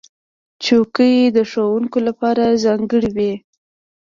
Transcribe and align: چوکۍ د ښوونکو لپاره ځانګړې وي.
چوکۍ 0.63 1.15
د 1.35 1.37
ښوونکو 1.49 1.97
لپاره 2.07 2.43
ځانګړې 2.63 3.09
وي. 3.17 3.33